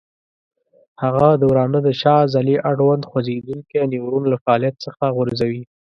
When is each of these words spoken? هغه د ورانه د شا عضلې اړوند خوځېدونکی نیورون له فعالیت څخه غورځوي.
هغه 1.03 1.27
د 1.37 1.41
ورانه 1.51 1.79
د 1.83 1.87
شا 2.01 2.15
عضلې 2.25 2.55
اړوند 2.69 3.03
خوځېدونکی 3.09 3.89
نیورون 3.93 4.23
له 4.31 4.37
فعالیت 4.43 4.75
څخه 4.85 5.03
غورځوي. 5.15 5.63